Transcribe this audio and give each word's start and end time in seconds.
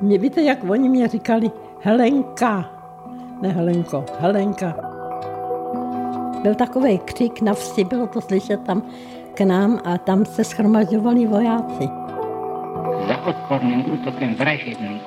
Mě 0.00 0.18
víte, 0.18 0.42
jak 0.42 0.58
oni 0.70 0.88
mě 0.88 1.08
říkali 1.08 1.50
Helenka, 1.80 2.70
ne 3.42 3.48
Helenko, 3.48 4.04
Helenka. 4.20 4.74
Byl 6.42 6.54
takový 6.54 6.98
křik 6.98 7.40
na 7.40 7.54
vsi, 7.54 7.84
bylo 7.84 8.06
to 8.06 8.20
slyšet 8.20 8.60
tam 8.60 8.82
k 9.34 9.40
nám 9.40 9.80
a 9.84 9.98
tam 9.98 10.24
se 10.24 10.44
schromažďovali 10.44 11.26
vojáci. 11.26 11.88
Za 13.08 13.26
odporným 13.26 13.92
útokem 13.92 14.34
vražedný 14.34 15.00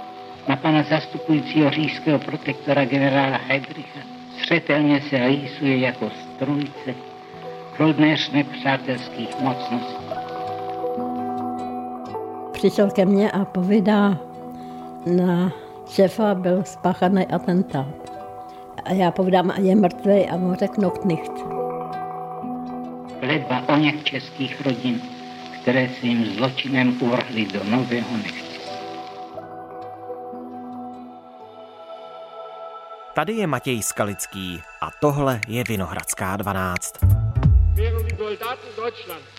na 0.48 0.56
pana 0.56 0.84
zastupujícího 0.84 1.70
říšského 1.70 2.20
protektora 2.20 2.86
generála 2.86 3.38
Heidricha 3.48 4.00
střetelně 4.38 5.02
se 5.10 5.28
rýsuje 5.28 5.78
jako 5.78 6.10
strujce 6.10 6.96
průdneř 7.78 8.32
nepřátelských 8.32 9.40
mocností. 9.42 10.06
Přišel 12.52 12.92
ke 12.92 13.06
mně 13.06 13.32
a 13.32 13.46
povídá, 13.46 14.18
na 15.06 15.52
šefa 15.90 16.36
byl 16.36 16.64
spáchaný 16.64 17.28
atentát. 17.28 18.12
A 18.84 18.94
já 18.94 19.12
povídám, 19.12 19.52
a 19.52 19.60
je 19.60 19.76
mrtvý 19.76 20.30
a 20.30 20.38
mu 20.38 20.56
řeknu 20.56 20.90
knicht. 20.90 21.32
Kledba 23.20 23.64
o 23.68 23.76
něch 23.76 24.04
českých 24.04 24.66
rodin, 24.66 25.02
které 25.62 25.90
se 25.90 26.08
jim 26.08 26.26
zločinem 26.26 26.98
uvrhly 27.02 27.46
do 27.46 27.64
nového 27.64 28.18
nechci. 28.18 28.46
Tady 33.16 33.34
je 33.34 33.48
Matěj 33.48 33.84
Skalický 33.84 34.62
a 34.82 34.90
tohle 35.02 35.42
je 35.48 35.64
Vinohradská 35.68 36.38
12. 36.38 37.25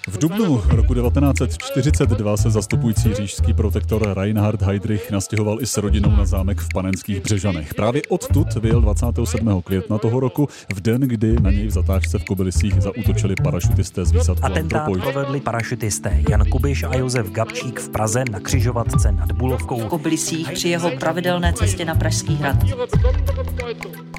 V 0.08 0.18
dubnu 0.18 0.62
roku 0.68 0.94
1942 0.94 2.36
se 2.36 2.50
zastupující 2.50 3.14
říšský 3.14 3.54
protektor 3.54 4.14
Reinhard 4.14 4.62
Heydrich 4.62 5.10
nastěhoval 5.10 5.62
i 5.62 5.66
s 5.66 5.76
rodinou 5.76 6.10
na 6.10 6.24
zámek 6.24 6.60
v 6.60 6.68
Panenských 6.74 7.20
Břežanech. 7.20 7.74
Právě 7.74 8.02
odtud 8.08 8.54
vyjel 8.54 8.80
27. 8.80 9.62
května 9.62 9.98
toho 9.98 10.20
roku, 10.20 10.48
v 10.74 10.80
den, 10.80 11.00
kdy 11.00 11.40
na 11.40 11.50
něj 11.50 11.66
v 11.66 11.70
zatáčce 11.70 12.18
v 12.18 12.24
Kobylisích 12.24 12.82
zaútočili 12.82 13.34
parašutisté 13.42 14.04
z 14.04 14.12
výsadku 14.12 14.44
Atentát 14.44 14.90
provedli 15.00 15.40
parašutisté 15.40 16.22
Jan 16.30 16.44
Kubiš 16.44 16.82
a 16.82 16.96
Josef 16.96 17.30
Gabčík 17.30 17.80
v 17.80 17.88
Praze 17.88 18.24
na 18.30 18.40
křižovatce 18.40 19.12
nad 19.12 19.32
Bulovkou. 19.32 19.80
v 19.80 19.86
Kobylisích 19.86 20.52
při 20.52 20.68
jeho 20.68 20.90
pravidelné 20.90 21.52
cestě 21.52 21.84
na 21.84 21.94
Pražský 21.94 22.34
hrad. 22.34 22.56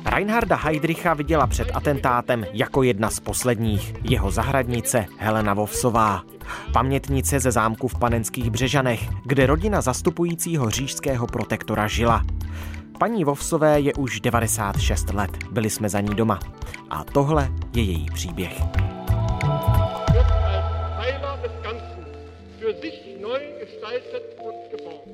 Reinharda 0.09 0.55
Heydricha 0.55 1.13
viděla 1.13 1.47
před 1.47 1.67
atentátem 1.73 2.45
jako 2.53 2.83
jedna 2.83 3.09
z 3.09 3.19
posledních. 3.19 3.93
Jeho 4.03 4.31
zahradnice 4.31 5.05
Helena 5.17 5.53
Vovsová. 5.53 6.23
Pamětnice 6.73 7.39
ze 7.39 7.51
zámku 7.51 7.87
v 7.87 7.99
Panenských 7.99 8.49
Břežanech, 8.51 9.09
kde 9.25 9.45
rodina 9.45 9.81
zastupujícího 9.81 10.69
říšského 10.69 11.27
protektora 11.27 11.87
žila. 11.87 12.25
Paní 12.99 13.23
Vovsové 13.23 13.79
je 13.79 13.93
už 13.93 14.19
96 14.19 15.13
let, 15.13 15.31
byli 15.51 15.69
jsme 15.69 15.89
za 15.89 15.99
ní 15.99 16.15
doma. 16.15 16.39
A 16.89 17.03
tohle 17.03 17.49
je 17.75 17.83
její 17.83 18.05
příběh. 18.13 18.61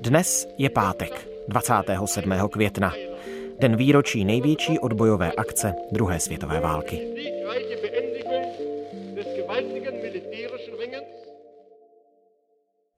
Dnes 0.00 0.48
je 0.58 0.70
pátek, 0.70 1.28
27. 1.48 2.48
května, 2.48 2.92
den 3.60 3.76
výročí 3.76 4.24
největší 4.24 4.78
odbojové 4.78 5.32
akce 5.32 5.74
druhé 5.92 6.20
světové 6.20 6.60
války. 6.60 7.08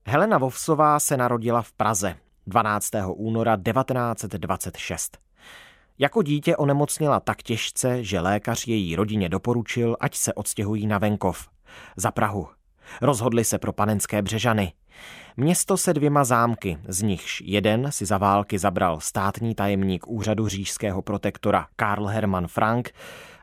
Helena 0.06 0.38
Vovsová 0.38 1.00
se 1.00 1.16
narodila 1.16 1.62
v 1.62 1.72
Praze 1.72 2.16
12. 2.46 2.90
února 3.14 3.56
1926. 3.56 5.18
Jako 5.98 6.22
dítě 6.22 6.56
onemocněla 6.56 7.20
tak 7.20 7.42
těžce, 7.42 8.04
že 8.04 8.20
lékař 8.20 8.66
její 8.66 8.96
rodině 8.96 9.28
doporučil, 9.28 9.96
ať 10.00 10.14
se 10.14 10.34
odstěhují 10.34 10.86
na 10.86 10.98
venkov, 10.98 11.48
za 11.96 12.10
Prahu. 12.10 12.48
Rozhodli 13.02 13.44
se 13.44 13.58
pro 13.58 13.72
panenské 13.72 14.22
břežany. 14.22 14.72
Město 15.36 15.76
se 15.76 15.94
dvěma 15.94 16.24
zámky, 16.24 16.78
z 16.88 17.02
nichž 17.02 17.42
jeden 17.46 17.92
si 17.92 18.06
za 18.06 18.18
války 18.18 18.58
zabral 18.58 19.00
státní 19.00 19.54
tajemník 19.54 20.08
úřadu 20.08 20.48
říšského 20.48 21.02
protektora 21.02 21.66
Karl 21.76 22.06
Hermann 22.06 22.46
Frank 22.46 22.90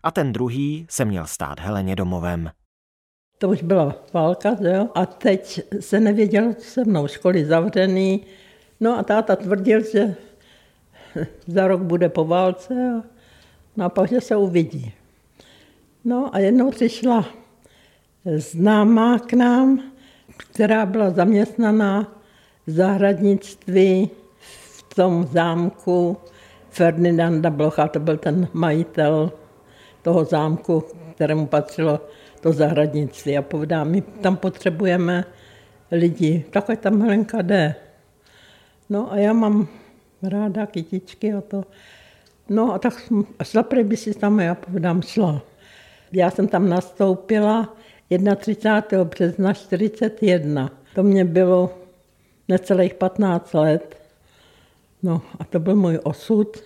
a 0.03 0.11
ten 0.11 0.33
druhý 0.33 0.85
se 0.89 1.05
měl 1.05 1.25
stát 1.27 1.59
Heleně 1.59 1.95
domovem. 1.95 2.51
To 3.37 3.49
už 3.49 3.63
byla 3.63 3.95
válka, 4.13 4.55
že 4.61 4.69
jo? 4.69 4.89
A 4.95 5.05
teď 5.05 5.61
se 5.79 5.99
nevědělo, 5.99 6.53
co 6.53 6.65
se 6.65 6.83
mnou, 6.85 7.07
školy 7.07 7.45
zavřený. 7.45 8.21
No 8.79 8.99
a 8.99 9.03
táta 9.03 9.35
tvrdil, 9.35 9.83
že 9.91 10.15
za 11.47 11.67
rok 11.67 11.81
bude 11.81 12.09
po 12.09 12.25
válce 12.25 12.73
a, 12.73 13.03
no 13.77 13.85
a 13.85 13.89
pak, 13.89 14.09
že 14.09 14.21
se 14.21 14.35
uvidí. 14.35 14.93
No 16.05 16.35
a 16.35 16.39
jednou 16.39 16.71
přišla 16.71 17.25
známá 18.25 19.19
k 19.19 19.33
nám, 19.33 19.92
která 20.51 20.85
byla 20.85 21.09
zaměstnaná 21.09 22.11
v 22.67 22.71
zahradnictví 22.71 24.09
v 24.39 24.95
tom 24.95 25.27
zámku 25.31 26.17
Ferdinanda 26.69 27.49
Blocha, 27.49 27.87
to 27.87 27.99
byl 27.99 28.17
ten 28.17 28.47
majitel 28.53 29.31
toho 30.01 30.25
zámku, 30.25 30.83
kterému 31.15 31.45
patřilo 31.45 31.99
to 32.41 32.53
zahradnictví. 32.53 33.37
A 33.37 33.41
povedá, 33.41 33.83
my 33.83 34.01
tam 34.01 34.37
potřebujeme 34.37 35.25
lidi, 35.91 36.45
tak 36.49 36.69
ať 36.69 36.79
tam 36.79 37.01
Helenka 37.01 37.41
jde. 37.41 37.75
No 38.89 39.11
a 39.11 39.17
já 39.17 39.33
mám 39.33 39.67
ráda 40.23 40.65
kytičky 40.65 41.33
a 41.33 41.41
to. 41.41 41.63
No 42.49 42.73
a 42.73 42.79
tak 42.79 42.99
jsem, 42.99 43.25
a 43.39 43.43
šla 43.43 43.65
by 43.83 43.97
si 43.97 44.13
tam, 44.13 44.39
a 44.39 44.43
já 44.43 44.55
povedám, 44.55 45.01
šla. 45.01 45.41
Já 46.11 46.31
jsem 46.31 46.47
tam 46.47 46.69
nastoupila 46.69 47.75
31. 48.17 49.03
března 49.03 49.53
41. 49.53 50.71
To 50.95 51.03
mě 51.03 51.25
bylo 51.25 51.77
necelých 52.47 52.93
15 52.93 53.53
let. 53.53 54.01
No 55.03 55.21
a 55.39 55.43
to 55.43 55.59
byl 55.59 55.75
můj 55.75 55.99
osud. 56.03 56.63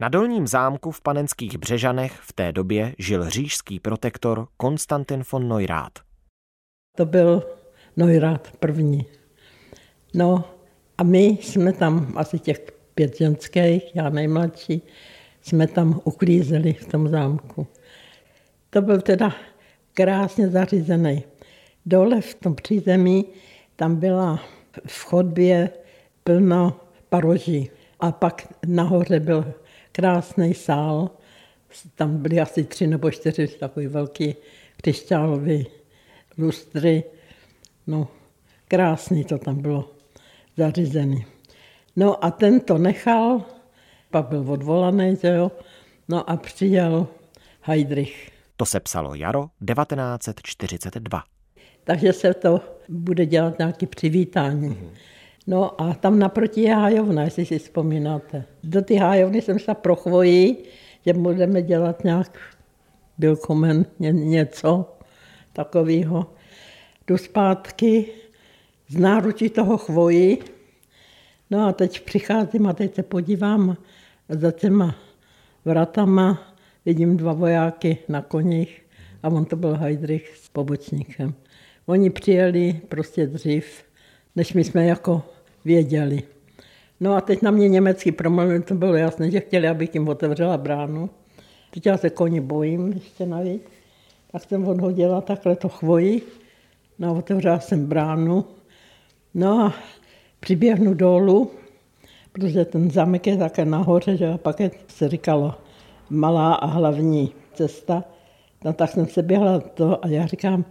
Na 0.00 0.08
dolním 0.08 0.46
zámku 0.46 0.90
v 0.90 1.00
Panenských 1.00 1.58
Břežanech 1.58 2.12
v 2.12 2.32
té 2.32 2.52
době 2.52 2.94
žil 2.98 3.30
říšský 3.30 3.80
protektor 3.80 4.48
Konstantin 4.56 5.22
von 5.32 5.48
Neurath. 5.48 6.00
To 6.96 7.04
byl 7.06 7.42
Neurath 7.96 8.56
první. 8.56 9.06
No 10.14 10.44
a 10.98 11.02
my 11.02 11.38
jsme 11.40 11.72
tam, 11.72 12.12
asi 12.16 12.38
těch 12.38 12.72
pět 12.94 13.18
ženských, 13.18 13.96
já 13.96 14.08
nejmladší, 14.08 14.82
jsme 15.42 15.66
tam 15.66 16.00
uklízeli 16.04 16.72
v 16.72 16.86
tom 16.86 17.08
zámku. 17.08 17.66
To 18.70 18.82
byl 18.82 19.00
teda 19.00 19.32
krásně 19.94 20.48
zařízený. 20.48 21.24
Dole 21.86 22.20
v 22.20 22.34
tom 22.34 22.54
přízemí 22.54 23.24
tam 23.76 23.96
byla 23.96 24.42
v 24.86 25.04
chodbě 25.04 25.70
plno 26.24 26.80
paroží. 27.08 27.70
A 28.00 28.12
pak 28.12 28.54
nahoře 28.66 29.20
byl 29.20 29.54
krásný 29.92 30.54
sál. 30.54 31.10
Tam 31.94 32.16
byly 32.16 32.40
asi 32.40 32.64
tři 32.64 32.86
nebo 32.86 33.10
čtyři 33.10 33.48
takový 33.48 33.86
velký 33.86 34.34
křišťálový 34.76 35.66
lustry. 36.38 37.04
No, 37.86 38.08
krásný 38.68 39.24
to 39.24 39.38
tam 39.38 39.62
bylo 39.62 39.90
zařízený. 40.56 41.24
No 41.96 42.24
a 42.24 42.30
ten 42.30 42.60
to 42.60 42.78
nechal, 42.78 43.44
pak 44.10 44.26
byl 44.26 44.44
odvolaný, 44.52 45.16
že 45.22 45.28
jo, 45.28 45.52
no 46.08 46.30
a 46.30 46.36
přijel 46.36 47.06
Heidrich. 47.60 48.30
To 48.56 48.66
se 48.66 48.80
psalo 48.80 49.14
jaro 49.14 49.50
1942. 49.66 51.22
Takže 51.84 52.12
se 52.12 52.34
to 52.34 52.60
bude 52.88 53.26
dělat 53.26 53.58
nějaké 53.58 53.86
přivítání. 53.86 54.78
No 55.46 55.80
a 55.80 55.94
tam 55.94 56.18
naproti 56.18 56.60
je 56.60 56.74
hájovna, 56.74 57.22
jestli 57.22 57.46
si 57.46 57.58
vzpomínáte. 57.58 58.44
Do 58.64 58.82
ty 58.82 58.96
hájovny 58.96 59.42
jsem 59.42 59.58
se 59.58 59.74
prochvojí, 59.74 60.56
že 61.06 61.12
budeme 61.12 61.62
dělat 61.62 62.04
nějak 62.04 62.38
bylkomen, 63.18 63.86
ně, 63.98 64.12
něco 64.12 64.96
takového. 65.52 66.26
Jdu 67.06 67.18
zpátky 67.18 68.06
z 68.88 68.96
náručí 68.96 69.50
toho 69.50 69.78
chvojí. 69.78 70.38
No 71.50 71.66
a 71.66 71.72
teď 71.72 72.04
přicházím 72.04 72.66
a 72.66 72.72
teď 72.72 72.94
se 72.94 73.02
podívám 73.02 73.76
za 74.28 74.52
těma 74.52 74.94
vratama, 75.64 76.51
vidím 76.86 77.16
dva 77.16 77.32
vojáky 77.32 77.98
na 78.08 78.22
koních 78.22 78.82
a 79.22 79.28
on 79.28 79.44
to 79.44 79.56
byl 79.56 79.76
Heidrich 79.76 80.36
s 80.36 80.48
pobočníkem. 80.48 81.34
Oni 81.86 82.10
přijeli 82.10 82.80
prostě 82.88 83.26
dřív, 83.26 83.84
než 84.36 84.52
my 84.52 84.64
jsme 84.64 84.86
jako 84.86 85.22
věděli. 85.64 86.22
No 87.00 87.14
a 87.14 87.20
teď 87.20 87.42
na 87.42 87.50
mě 87.50 87.68
německy 87.68 88.12
promluvili, 88.12 88.62
to 88.62 88.74
bylo 88.74 88.94
jasné, 88.94 89.30
že 89.30 89.40
chtěli, 89.40 89.68
abych 89.68 89.94
jim 89.94 90.08
otevřela 90.08 90.58
bránu. 90.58 91.10
Teď 91.70 91.86
já 91.86 91.96
se 91.96 92.10
koni 92.10 92.40
bojím 92.40 92.92
ještě 92.92 93.26
navíc. 93.26 93.62
Tak 94.32 94.44
jsem 94.44 94.68
odhodila 94.68 95.20
takhle 95.20 95.56
to 95.56 95.68
chvoji. 95.68 96.22
No 96.98 97.08
a 97.08 97.12
otevřela 97.12 97.60
jsem 97.60 97.86
bránu. 97.86 98.44
No 99.34 99.60
a 99.60 99.74
přiběhnu 100.40 100.94
dolů 100.94 101.50
protože 102.32 102.64
ten 102.64 102.90
zámek 102.90 103.26
je 103.26 103.36
také 103.36 103.64
nahoře, 103.64 104.16
že 104.16 104.28
a 104.28 104.38
pak 104.38 104.60
je, 104.60 104.70
se 104.88 105.08
říkalo, 105.08 105.54
malá 106.12 106.54
a 106.54 106.66
hlavní 106.66 107.30
cesta. 107.54 108.04
No 108.64 108.72
tak 108.72 108.90
jsem 108.90 109.06
se 109.06 109.22
běhla 109.22 109.60
to 109.60 110.04
a 110.04 110.08
já 110.08 110.26
říkám, 110.26 110.64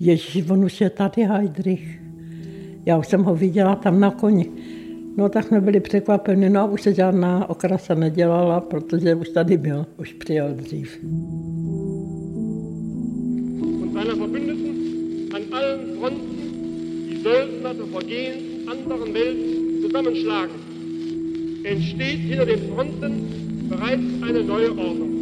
Ježíš, 0.00 0.50
on 0.50 0.64
už 0.64 0.80
je 0.80 0.90
tady 0.90 1.22
Heidrich. 1.22 2.00
Já 2.86 2.98
už 2.98 3.06
jsem 3.06 3.24
ho 3.24 3.34
viděla 3.34 3.76
tam 3.76 4.00
na 4.00 4.10
koni. 4.10 4.50
No 5.16 5.28
tak 5.28 5.46
jsme 5.46 5.60
byli 5.60 5.80
překvapeni, 5.80 6.50
no 6.50 6.60
a 6.60 6.64
už 6.64 6.82
se 6.82 6.94
žádná 6.94 7.50
okrasa 7.50 7.94
nedělala, 7.94 8.60
protože 8.60 9.14
už 9.14 9.28
tady 9.28 9.56
byl, 9.56 9.86
už 9.96 10.12
přijel 10.12 10.54
dřív. 10.54 11.00
Entsteht 21.64 22.20
hinter 22.20 22.46
den 22.46 22.60
Fronten 22.74 23.43
bereits 23.68 24.22
eine 24.22 24.42
neue 24.42 24.70
Ordnung. 24.70 25.12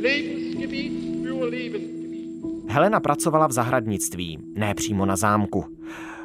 Lebensgebiet 0.00 0.92
für 1.22 1.50
Lebensgebiet. 1.50 2.70
Helena 2.70 3.00
pracovala 3.00 3.46
v 3.46 3.52
zahradnictví, 3.52 4.38
ne 4.54 4.74
přímo 4.74 5.06
na 5.06 5.16
zámku. 5.16 5.64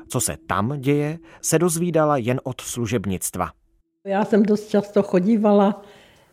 Co 0.07 0.21
se 0.21 0.37
tam 0.47 0.73
děje, 0.79 1.19
se 1.41 1.59
dozvídala 1.59 2.17
jen 2.17 2.39
od 2.43 2.61
služebnictva. 2.61 3.51
Já 4.05 4.25
jsem 4.25 4.43
dost 4.43 4.69
často 4.69 5.03
chodívala 5.03 5.83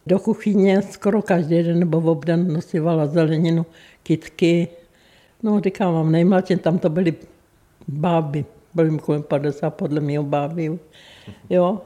do 0.07 0.19
kuchyně, 0.19 0.83
skoro 0.83 1.23
každý 1.23 1.63
den 1.63 1.79
nebo 1.79 2.01
v 2.01 2.09
obden 2.09 2.53
nosívala 2.53 3.07
zeleninu, 3.07 3.67
kitky. 4.03 4.69
No, 5.43 5.61
říkám 5.61 5.95
vám, 5.95 6.13
nejmladší, 6.13 6.57
tam 6.57 6.79
to 6.79 6.89
byly 6.91 7.15
báby, 7.89 8.45
byly 8.75 8.91
mi 8.91 8.99
kolem 8.99 9.23
50 9.23 9.71
podle 9.71 10.01
mě 10.01 10.21
báby. 10.21 10.79
Jo. 11.51 11.81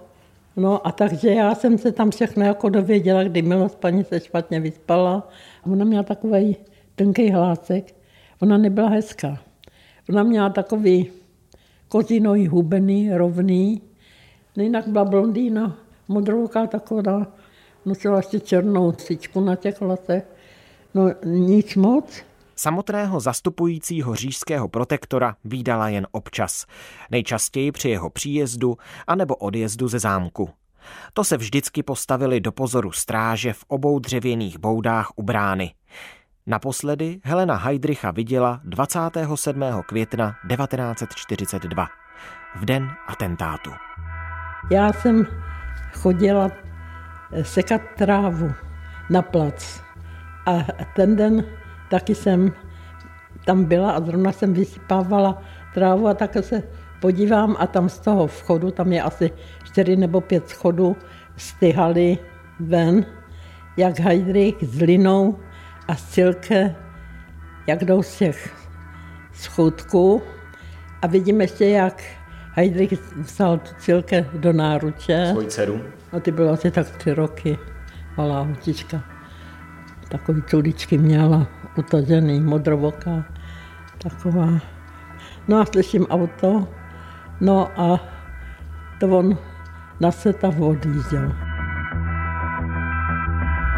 No 0.56 0.86
a 0.86 0.92
takže 0.92 1.30
já 1.30 1.54
jsem 1.54 1.78
se 1.78 1.92
tam 1.92 2.10
všechno 2.10 2.44
jako 2.44 2.68
dověděla, 2.68 3.24
kdy 3.24 3.42
milost 3.42 3.78
paní 3.78 4.04
se 4.04 4.20
špatně 4.20 4.60
vyspala. 4.60 5.28
Ona 5.72 5.84
měla 5.84 6.02
takový 6.02 6.56
tenký 6.94 7.30
hlásek, 7.30 7.94
ona 8.42 8.58
nebyla 8.58 8.88
hezká. 8.88 9.38
Ona 10.08 10.22
měla 10.22 10.50
takový 10.50 11.10
kozínový 11.88 12.46
hubený, 12.46 13.14
rovný. 13.14 13.82
Jinak 14.56 14.88
byla 14.88 15.04
blondýna, 15.04 15.76
modrouká 16.08 16.66
taková, 16.66 17.26
nosila 17.84 18.16
ještě 18.16 18.40
černou 18.40 18.92
sičku 18.92 19.40
na 19.40 19.56
těch 19.56 19.80
vlasech. 19.80 20.24
No 20.94 21.10
nic 21.24 21.76
moc. 21.76 22.22
Samotného 22.60 23.20
zastupujícího 23.20 24.14
řížského 24.14 24.68
protektora 24.68 25.36
výdala 25.44 25.88
jen 25.88 26.06
občas, 26.10 26.66
nejčastěji 27.10 27.72
při 27.72 27.88
jeho 27.88 28.10
příjezdu 28.10 28.76
anebo 29.06 29.36
odjezdu 29.36 29.88
ze 29.88 29.98
zámku. 29.98 30.50
To 31.12 31.24
se 31.24 31.36
vždycky 31.36 31.82
postavili 31.82 32.40
do 32.40 32.52
pozoru 32.52 32.92
stráže 32.92 33.52
v 33.52 33.64
obou 33.68 33.98
dřevěných 33.98 34.58
boudách 34.58 35.10
u 35.16 35.22
brány. 35.22 35.74
Naposledy 36.46 37.20
Helena 37.24 37.56
Heidricha 37.56 38.10
viděla 38.10 38.60
27. 38.64 39.62
května 39.86 40.34
1942, 40.48 41.86
v 42.56 42.64
den 42.64 42.90
atentátu. 43.06 43.70
Já 44.70 44.92
jsem 44.92 45.26
chodila 45.92 46.50
sekat 47.42 47.80
trávu 47.98 48.52
na 49.10 49.22
plac 49.22 49.80
a 50.46 50.52
ten 50.96 51.16
den 51.16 51.59
taky 51.90 52.14
jsem 52.14 52.52
tam 53.44 53.64
byla 53.64 53.90
a 53.90 54.00
zrovna 54.00 54.32
jsem 54.32 54.54
vysypávala 54.54 55.42
trávu 55.74 56.08
a 56.08 56.14
také 56.14 56.42
se 56.42 56.62
podívám 57.00 57.56
a 57.58 57.66
tam 57.66 57.88
z 57.88 57.98
toho 57.98 58.26
vchodu, 58.26 58.70
tam 58.70 58.92
je 58.92 59.02
asi 59.02 59.30
čtyři 59.64 59.96
nebo 59.96 60.20
pět 60.20 60.48
schodů, 60.48 60.96
styhali 61.36 62.18
ven, 62.60 63.06
jak 63.76 63.98
Heidrich 63.98 64.54
s 64.62 64.80
Linou 64.80 65.38
a 65.88 65.96
Silke, 65.96 66.76
jak 67.66 67.84
jdou 67.84 68.02
z 68.02 68.18
těch 68.18 68.54
schodků 69.32 70.22
a 71.02 71.06
vidím 71.06 71.40
ještě, 71.40 71.68
jak 71.68 72.02
Heidrich 72.52 72.92
vzal 73.16 73.58
tu 73.58 73.70
Silke 73.78 74.26
do 74.32 74.52
náruče. 74.52 75.28
Svoji 75.30 75.46
dceru? 75.46 75.80
No 76.12 76.20
ty 76.20 76.30
bylo 76.30 76.52
asi 76.52 76.70
tak 76.70 76.90
tři 76.90 77.12
roky, 77.14 77.58
malá 78.16 78.40
hutička. 78.40 79.19
Takový 80.10 80.42
culičky 80.42 80.98
měla, 80.98 81.46
utažený, 81.78 82.40
modrovoká, 82.40 83.24
taková. 84.02 84.48
No 85.48 85.60
a 85.60 85.66
slyším 85.66 86.06
auto, 86.06 86.68
no 87.40 87.80
a 87.80 88.00
to 89.00 89.18
on 89.18 89.38
na 90.00 90.10
seta 90.10 90.48
odjížděl. 90.48 91.49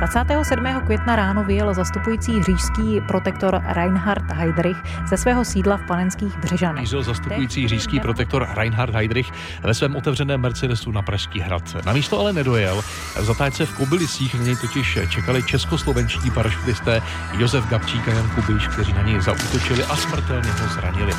27. 0.02 0.80
května 0.86 1.16
ráno 1.16 1.44
vyjel 1.44 1.74
zastupující 1.74 2.42
říšský 2.42 3.00
protektor 3.08 3.62
Reinhard 3.66 4.32
Heydrich 4.32 4.76
ze 5.06 5.16
svého 5.16 5.44
sídla 5.44 5.76
v 5.76 5.86
Panenských 5.86 6.38
Břežanech. 6.38 6.80
Mířil 6.80 7.02
zastupující 7.02 7.68
říšský 7.68 8.00
protektor 8.00 8.48
Reinhard 8.54 8.94
Heydrich 8.94 9.32
ve 9.62 9.74
svém 9.74 9.96
otevřeném 9.96 10.40
Mercedesu 10.40 10.92
na 10.92 11.02
Pražský 11.02 11.40
hrad. 11.40 11.76
Na 11.86 11.92
místo 11.92 12.20
ale 12.20 12.32
nedojel. 12.32 12.82
V 13.16 13.24
zatáčce 13.24 13.66
v 13.66 13.76
Kobylisích 13.76 14.34
na 14.34 14.42
něj 14.42 14.56
totiž 14.56 14.98
čekali 15.08 15.42
českoslovenští 15.42 16.30
parašutisté 16.30 17.02
Josef 17.38 17.68
Gabčík 17.68 18.08
a 18.08 18.12
Jan 18.12 18.30
Kubiš, 18.30 18.68
kteří 18.68 18.92
na 18.92 19.02
něj 19.02 19.20
zautočili 19.20 19.84
a 19.84 19.96
smrtelně 19.96 20.50
ho 20.50 20.68
zranili. 20.68 21.12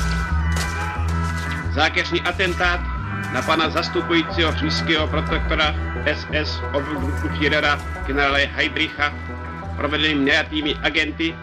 Zákeřný 1.74 2.20
atentát 2.20 2.80
na 3.32 3.42
pana 3.42 3.70
zastupujícího 3.70 4.52
říšského 4.52 5.08
protektora 5.08 5.93
SS 6.12 6.60
obvůdku 6.72 7.28
Führera 7.28 7.80
generále 8.06 8.46
Heidricha 8.46 9.12
provedeným 9.76 10.24
nejatými 10.24 10.74
agenty 10.82 11.34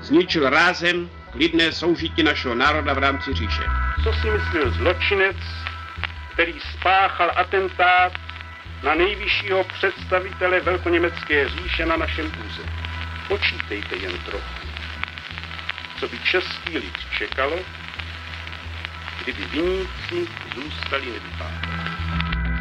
zničil 0.00 0.50
rázem 0.50 1.10
klidné 1.32 1.72
soužití 1.72 2.22
našeho 2.22 2.54
národa 2.54 2.94
v 2.94 2.98
rámci 2.98 3.34
říše. 3.34 3.62
Co 4.04 4.12
si 4.12 4.30
myslel 4.30 4.70
zločinec, 4.70 5.36
který 6.32 6.54
spáchal 6.60 7.30
atentát 7.36 8.12
na 8.82 8.94
nejvyššího 8.94 9.64
představitele 9.64 10.60
velkoněmecké 10.60 11.48
říše 11.48 11.86
na 11.86 11.96
našem 11.96 12.26
území? 12.26 12.68
Počítejte 13.28 13.96
jen 13.96 14.18
trochu. 14.18 14.68
Co 16.00 16.08
by 16.08 16.18
český 16.18 16.78
lid 16.78 16.98
čekalo, 17.18 17.58
kdyby 19.22 19.44
viníci 19.44 20.32
zůstali 20.54 21.06
nevypátrani. 21.06 21.82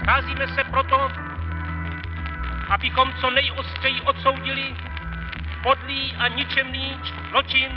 Scházíme 0.04 0.48
se 0.48 0.64
proto, 0.64 1.31
abychom 2.72 3.13
co 3.22 3.30
nejostřeji 3.30 4.01
odsoudili 4.01 4.75
podlý 5.63 6.16
a 6.18 6.28
ničemný 6.28 6.96
zločin, 7.30 7.72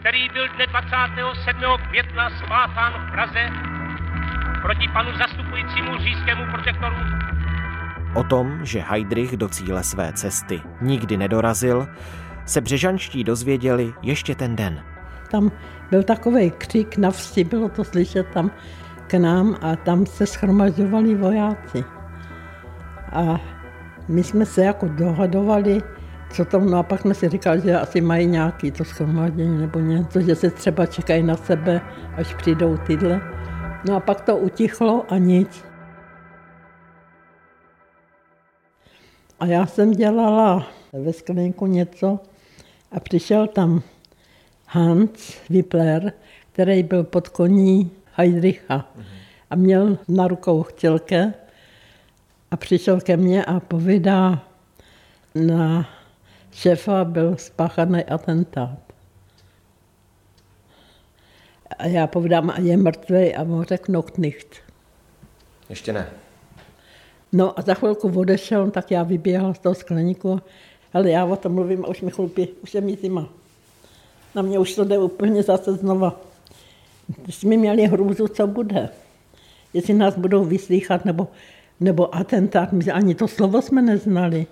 který 0.00 0.28
byl 0.28 0.48
dne 0.48 0.66
27. 0.66 1.62
května 1.88 2.30
spáchán 2.30 2.92
v 2.92 3.10
Praze 3.10 3.50
proti 4.62 4.88
panu 4.88 5.18
zastupujícímu 5.18 5.98
říjskému 5.98 6.46
protektoru. 6.52 6.96
O 8.14 8.24
tom, 8.24 8.64
že 8.64 8.80
Heidrich 8.80 9.36
do 9.36 9.48
cíle 9.48 9.84
své 9.84 10.12
cesty 10.12 10.62
nikdy 10.80 11.16
nedorazil, 11.16 11.88
se 12.46 12.60
břežanští 12.60 13.24
dozvěděli 13.24 13.92
ještě 14.02 14.34
ten 14.34 14.56
den. 14.56 14.84
Tam 15.30 15.50
byl 15.90 16.02
takový 16.02 16.50
křik 16.50 16.96
na 16.96 17.10
vsi, 17.10 17.44
bylo 17.44 17.68
to 17.68 17.84
slyšet 17.84 18.26
tam 18.28 18.50
k 19.06 19.14
nám 19.14 19.56
a 19.62 19.76
tam 19.76 20.06
se 20.06 20.26
schromažďovali 20.26 21.14
vojáci. 21.14 21.84
A 23.12 23.40
my 24.10 24.24
jsme 24.24 24.46
se 24.46 24.64
jako 24.64 24.88
dohadovali, 24.88 25.82
co 26.32 26.44
tam, 26.44 26.70
no 26.70 26.78
a 26.78 26.82
pak 26.82 27.00
jsme 27.00 27.14
si 27.14 27.28
říkali, 27.28 27.60
že 27.60 27.78
asi 27.78 28.00
mají 28.00 28.26
nějaký 28.26 28.70
to 28.70 28.84
schromáždění 28.84 29.58
nebo 29.58 29.80
něco, 29.80 30.20
že 30.20 30.34
se 30.34 30.50
třeba 30.50 30.86
čekají 30.86 31.22
na 31.22 31.36
sebe, 31.36 31.80
až 32.16 32.34
přijdou 32.34 32.76
tyhle. 32.76 33.20
No 33.88 33.96
a 33.96 34.00
pak 34.00 34.20
to 34.20 34.36
utichlo 34.36 35.04
a 35.08 35.18
nic. 35.18 35.64
A 39.40 39.46
já 39.46 39.66
jsem 39.66 39.90
dělala 39.90 40.66
ve 40.92 41.12
skleníku 41.12 41.66
něco 41.66 42.18
a 42.92 43.00
přišel 43.00 43.46
tam 43.46 43.82
Hans 44.66 45.40
Wippler, 45.50 46.12
který 46.52 46.82
byl 46.82 47.04
pod 47.04 47.28
koní 47.28 47.90
Heidricha 48.14 48.88
a 49.50 49.56
měl 49.56 49.98
na 50.08 50.28
rukou 50.28 50.62
chtělke 50.62 51.34
a 52.50 52.56
přišel 52.56 53.00
ke 53.00 53.16
mně 53.16 53.44
a 53.44 53.60
povídá, 53.60 54.46
na 55.34 55.88
šéfa 56.52 57.04
byl 57.04 57.36
spáchaný 57.36 58.04
atentát. 58.04 58.78
A 61.78 61.86
já 61.86 62.06
povídám, 62.06 62.50
a 62.50 62.60
je 62.60 62.76
mrtvý 62.76 63.34
a 63.34 63.44
mu 63.44 63.62
řeknu 63.62 64.02
knicht. 64.02 64.56
Ještě 65.68 65.92
ne. 65.92 66.10
No 67.32 67.58
a 67.58 67.62
za 67.62 67.74
chvilku 67.74 68.08
odešel, 68.08 68.70
tak 68.70 68.90
já 68.90 69.02
vyběhla 69.02 69.54
z 69.54 69.58
toho 69.58 69.74
skleníku, 69.74 70.40
ale 70.92 71.10
já 71.10 71.24
o 71.24 71.36
tom 71.36 71.54
mluvím 71.54 71.84
a 71.84 71.88
už 71.88 72.00
mi 72.00 72.10
chlupí, 72.10 72.48
už 72.62 72.74
je 72.74 72.80
mi 72.80 72.96
zima. 72.96 73.28
Na 74.34 74.42
mě 74.42 74.58
už 74.58 74.74
to 74.74 74.84
jde 74.84 74.98
úplně 74.98 75.42
zase 75.42 75.72
znova. 75.72 76.20
Jsme 77.28 77.56
měli 77.56 77.86
hrůzu, 77.86 78.28
co 78.28 78.46
bude. 78.46 78.88
Jestli 79.74 79.94
nás 79.94 80.16
budou 80.16 80.44
vyslýchat, 80.44 81.04
nebo 81.04 81.28
nebo 81.80 82.14
atentát, 82.14 82.72
my 82.72 82.92
ani 82.92 83.14
to 83.14 83.28
slovo 83.28 83.62
jsme 83.62 83.82
neznali. 83.82 84.46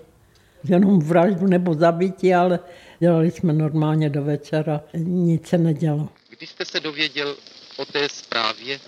Jenom 0.63 0.99
vraždu 0.99 1.47
nebo 1.47 1.73
zabití, 1.73 2.33
ale 2.33 2.59
dělali 2.99 3.31
jsme 3.31 3.53
normálně 3.53 4.09
do 4.09 4.23
večera, 4.23 4.81
nic 4.93 5.47
se 5.47 5.57
nedělo. 5.57 6.09
Kdy 6.29 6.47
jste 6.47 6.65
se 6.65 6.79
dověděl 6.79 7.35
o 7.77 7.85
té 7.85 8.09
zprávě, 8.09 8.79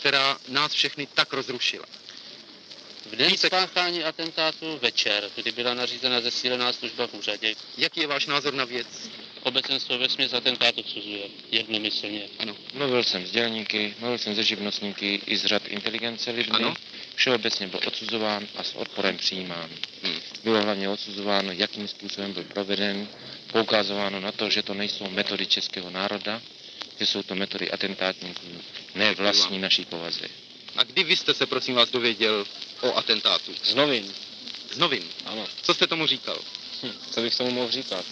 která 0.00 0.36
nás 0.52 0.72
všechny 0.72 1.08
tak 1.14 1.32
rozrušila? 1.32 1.84
V 3.12 3.16
den 3.16 3.36
spáchání 3.36 4.04
atentátu 4.04 4.78
večer, 4.82 5.24
kdy 5.36 5.52
byla 5.52 5.74
nařízena 5.74 6.20
zesílená 6.20 6.72
služba 6.72 7.06
v 7.06 7.14
úřadě. 7.14 7.54
Jaký 7.78 8.00
je 8.00 8.06
váš 8.06 8.26
názor 8.26 8.54
na 8.54 8.64
věc? 8.64 8.86
Obecenstvo 9.48 9.98
ve 9.98 10.08
směs 10.08 10.32
atentátu 10.32 10.80
odsuzuje 10.80 11.28
jednomyslně. 11.50 12.22
Ano. 12.38 12.56
Mluvil 12.74 13.04
jsem 13.04 13.26
s 13.26 13.30
dělníky, 13.30 13.94
mluvil 13.98 14.18
jsem 14.18 14.34
se 14.34 14.42
živnostníky 14.42 15.20
i 15.26 15.36
z 15.36 15.44
řad 15.44 15.62
inteligence 15.66 16.30
lidmi. 16.30 16.56
Ano. 16.56 16.74
Všeobecně 17.14 17.66
byl 17.66 17.80
odsuzován 17.86 18.48
a 18.56 18.62
s 18.64 18.74
odporem 18.74 19.16
přijímán. 19.16 19.70
Hmm. 20.02 20.20
Bylo 20.44 20.62
hlavně 20.62 20.88
odsuzováno, 20.88 21.52
jakým 21.52 21.88
způsobem 21.88 22.32
byl 22.32 22.44
proveden, 22.44 23.08
poukazováno 23.52 24.20
na 24.20 24.32
to, 24.32 24.50
že 24.50 24.62
to 24.62 24.74
nejsou 24.74 25.10
metody 25.10 25.46
českého 25.46 25.90
národa, 25.90 26.42
že 27.00 27.06
jsou 27.06 27.22
to 27.22 27.34
metody 27.34 27.70
atentátníků, 27.70 28.46
ne 28.94 29.14
vlastní 29.14 29.58
naší 29.58 29.84
povaze. 29.84 30.28
A 30.76 30.84
kdy 30.84 31.04
vy 31.04 31.16
jste 31.16 31.34
se, 31.34 31.46
prosím 31.46 31.74
vás, 31.74 31.90
dověděl 31.90 32.46
o 32.80 32.94
atentátu? 32.96 33.54
Z 33.62 33.74
novin. 33.74 34.14
Z 34.72 34.78
novin? 34.78 35.02
Ano. 35.24 35.46
Co 35.62 35.74
jste 35.74 35.86
tomu 35.86 36.06
říkal? 36.06 36.38
Hm, 36.82 36.92
co 37.10 37.20
bych 37.20 37.36
tomu 37.36 37.50
mohl 37.50 37.70
říkat? 37.70 38.04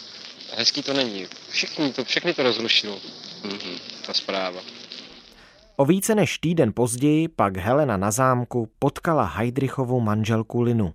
Hezký 0.55 0.83
to 0.83 0.93
není. 0.93 1.27
Všichni 1.49 1.93
to, 1.93 2.05
všechny 2.05 2.35
to 2.35 2.43
rozrušilo. 2.43 2.97
Mm-hmm. 3.43 3.79
Ta 4.07 4.13
zpráva. 4.13 4.61
O 5.77 5.85
více 5.85 6.15
než 6.15 6.39
týden 6.39 6.73
později 6.75 7.29
pak 7.29 7.57
Helena 7.57 7.97
na 7.97 8.11
zámku 8.11 8.69
potkala 8.79 9.25
Heidrichovu 9.25 10.01
manželku 10.01 10.61
Linu. 10.61 10.93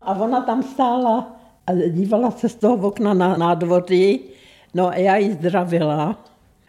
A 0.00 0.14
ona 0.14 0.40
tam 0.40 0.62
stála 0.62 1.36
a 1.66 1.72
dívala 1.88 2.30
se 2.30 2.48
z 2.48 2.54
toho 2.54 2.88
okna 2.88 3.14
na 3.14 3.36
nádvoří, 3.36 4.20
no 4.74 4.88
a 4.88 4.96
já 4.96 5.16
ji 5.16 5.32
zdravila. 5.32 6.24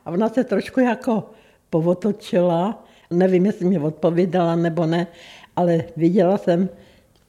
A 0.06 0.12
ona 0.12 0.30
se 0.30 0.44
trošku 0.44 0.80
jako 0.80 1.30
povotočila, 1.70 2.84
nevím, 3.10 3.46
jestli 3.46 3.66
mě 3.66 3.80
odpovědala 3.80 4.56
nebo 4.56 4.86
ne, 4.86 5.08
ale 5.56 5.84
viděla 5.98 6.38
jsem, 6.38 6.70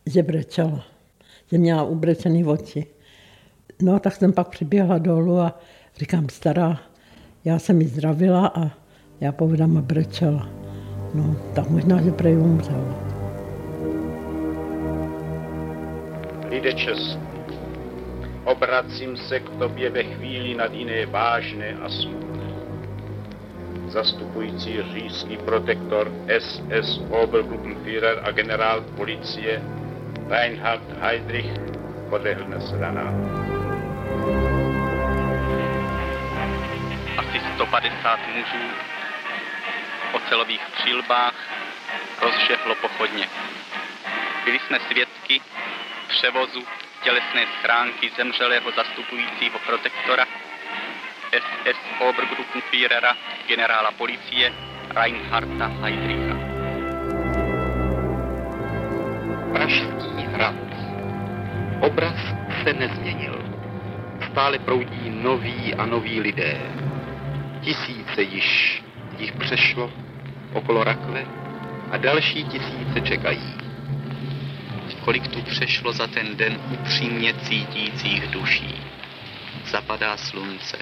že 0.07 0.23
brečela, 0.23 0.85
že 1.51 1.59
měla 1.59 1.83
ubrečený 1.83 2.45
oči. 2.45 2.87
No 3.83 3.99
tak 3.99 4.15
jsem 4.15 4.33
pak 4.33 4.49
přiběhla 4.49 4.99
dolů 4.99 5.41
a 5.41 5.59
říkám, 5.97 6.29
stará, 6.29 6.81
já 7.45 7.59
jsem 7.59 7.81
ji 7.81 7.89
zdravila 7.89 8.47
a 8.47 8.71
já 9.21 9.33
povedám 9.33 9.77
a 9.77 9.81
brečela. 9.81 10.49
No, 11.15 11.37
tak 11.55 11.71
možná, 11.71 12.03
že 12.03 12.11
prej 12.11 12.37
umřela. 12.37 12.95
Lide 16.51 16.73
čestný, 16.73 17.23
obracím 18.45 19.17
se 19.17 19.41
k 19.41 19.51
tobě 19.51 19.91
ve 19.91 20.03
chvíli 20.03 20.55
nad 20.55 20.73
jiné 20.73 21.07
vážné 21.07 21.73
a 21.73 21.89
smutné. 21.89 22.45
Zastupující 23.89 24.77
říšský 24.95 25.37
protektor 25.37 26.12
SS 26.39 27.01
Obergruppenführer 27.11 28.21
a 28.23 28.31
generál 28.31 28.81
policie 28.97 29.62
Reinhard 30.29 30.83
Heydrich 31.01 31.53
podlehl 32.11 32.45
dnes 32.45 32.73
ranám. 32.73 33.52
Asi 37.19 37.41
150 37.55 38.21
mužů 38.29 38.71
v 40.11 40.14
ocelových 40.14 40.62
přilbách 40.75 41.35
rozžehlo 42.21 42.75
pochodně. 42.75 43.29
Byli 44.45 44.59
jsme 44.59 44.79
svědky 44.81 45.41
převozu 46.09 46.62
tělesné 47.02 47.47
schránky 47.59 48.11
zemřelého 48.17 48.71
zastupujícího 48.71 49.59
protektora 49.59 50.26
SS 51.33 51.79
Obergruppenführera 52.00 53.17
generála 53.49 53.91
policie 53.91 54.52
Reinharda 54.91 55.67
Heydricha. 55.67 56.37
Pražský 59.52 60.23
hrad. 60.33 60.55
Obraz 61.81 62.21
se 62.62 62.73
nezměnil. 62.73 63.42
Stále 64.33 64.59
proudí 64.59 65.11
noví 65.11 65.75
a 65.75 65.87
noví 65.87 66.21
lidé. 66.21 66.57
Tisíce 67.61 68.23
již 68.23 68.83
jich 69.19 69.33
přešlo 69.33 69.91
okolo 70.53 70.85
rakve 70.85 71.27
a 71.91 71.97
další 71.97 72.45
tisíce 72.45 73.01
čekají. 73.05 73.55
Kolik 75.05 75.29
tu 75.29 75.43
přešlo 75.43 75.93
za 75.93 76.07
ten 76.07 76.37
den 76.37 76.61
upřímně 76.73 77.35
cítících 77.35 78.27
duší. 78.27 78.81
Zapadá 79.67 80.17
slunce, 80.17 80.79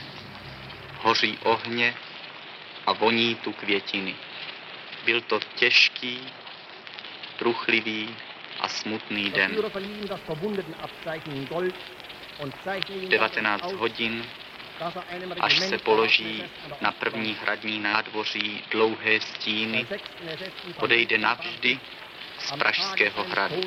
hoří 1.02 1.38
ohně 1.42 1.94
a 2.86 2.92
voní 2.92 3.34
tu 3.34 3.52
květiny. 3.52 4.14
Byl 5.04 5.20
to 5.20 5.40
těžký, 5.54 6.18
truchlivý 7.38 8.08
a 8.60 8.68
smutný 8.68 9.30
den. 9.30 9.50
19 13.08 13.72
hodin, 13.72 14.22
až 15.40 15.58
se 15.58 15.78
položí 15.78 16.42
na 16.80 16.92
první 16.92 17.36
hradní 17.42 17.78
nádvoří 17.78 18.60
dlouhé 18.72 19.20
stíny, 19.20 19.86
odejde 20.80 21.18
navždy 21.18 21.78
z 22.38 22.52
Pražského 22.58 23.24
hradu. 23.24 23.60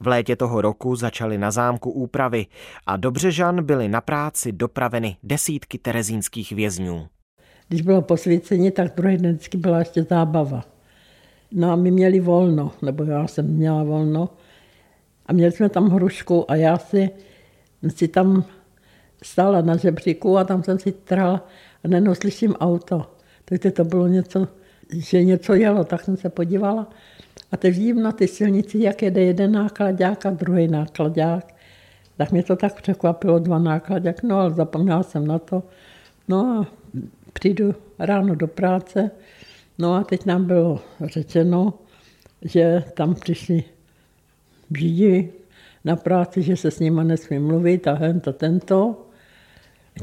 V 0.00 0.06
létě 0.06 0.36
toho 0.36 0.60
roku 0.60 0.96
začaly 0.96 1.38
na 1.38 1.50
zámku 1.50 1.90
úpravy 1.90 2.46
a 2.86 2.96
do 2.96 3.10
Břežan 3.10 3.64
byly 3.64 3.88
na 3.88 4.00
práci 4.00 4.52
dopraveny 4.52 5.16
desítky 5.22 5.78
terezínských 5.78 6.52
vězňů. 6.52 7.08
Když 7.68 7.82
bylo 7.82 8.02
posvícení, 8.02 8.70
tak 8.70 8.94
druhý 8.94 9.16
den 9.16 9.34
vždycky 9.34 9.56
byla 9.56 9.78
ještě 9.78 10.02
zábava. 10.02 10.64
No 11.52 11.72
a 11.72 11.76
my 11.76 11.90
měli 11.90 12.20
volno, 12.20 12.72
nebo 12.82 13.04
já 13.04 13.26
jsem 13.26 13.46
měla 13.46 13.82
volno. 13.82 14.28
A 15.28 15.32
měli 15.32 15.52
jsme 15.52 15.68
tam 15.68 15.88
hrušku 15.88 16.50
a 16.50 16.56
já 16.56 16.78
si, 16.78 17.10
si 17.88 18.08
tam 18.08 18.44
stála 19.22 19.60
na 19.60 19.76
žebříku 19.76 20.38
a 20.38 20.44
tam 20.44 20.62
jsem 20.62 20.78
si 20.78 20.92
trhala 20.92 21.46
a 21.84 21.88
nenou 21.88 22.14
slyším 22.14 22.54
auto. 22.54 23.06
Takže 23.44 23.70
to 23.70 23.84
bylo 23.84 24.06
něco, 24.06 24.48
že 24.92 25.24
něco 25.24 25.54
jelo, 25.54 25.84
tak 25.84 26.04
jsem 26.04 26.16
se 26.16 26.28
podívala. 26.28 26.90
A 27.52 27.56
teď 27.56 27.74
vidím 27.74 28.02
na 28.02 28.12
ty 28.12 28.28
silnici, 28.28 28.82
jak 28.82 29.02
jede 29.02 29.22
jeden 29.22 29.52
nákladák 29.52 30.26
a 30.26 30.30
druhý 30.30 30.68
nákladák. 30.68 31.54
Tak 32.16 32.32
mě 32.32 32.42
to 32.42 32.56
tak 32.56 32.82
překvapilo, 32.82 33.38
dva 33.38 33.58
nákladák, 33.58 34.22
no 34.22 34.36
ale 34.36 34.50
zapomněla 34.50 35.02
jsem 35.02 35.26
na 35.26 35.38
to. 35.38 35.62
No 36.28 36.40
a 36.40 36.66
přijdu 37.32 37.74
ráno 37.98 38.34
do 38.34 38.46
práce, 38.46 39.10
no 39.78 39.94
a 39.94 40.04
teď 40.04 40.26
nám 40.26 40.44
bylo 40.44 40.80
řečeno, 41.00 41.74
že 42.42 42.84
tam 42.94 43.14
přišli 43.14 43.64
Židi 44.76 45.32
na 45.84 45.96
práci, 45.96 46.42
že 46.42 46.56
se 46.56 46.70
s 46.70 46.78
nimi 46.78 47.00
nesmí 47.04 47.38
mluvit 47.38 47.86
a 47.86 47.94
hento, 47.94 48.32
tento. 48.32 49.06